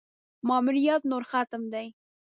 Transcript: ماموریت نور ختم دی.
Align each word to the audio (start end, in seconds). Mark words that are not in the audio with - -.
ماموریت 0.47 1.01
نور 1.09 1.23
ختم 1.31 1.61
دی. 1.73 1.87